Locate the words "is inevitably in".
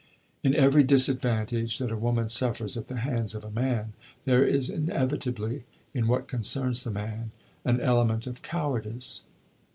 4.43-6.07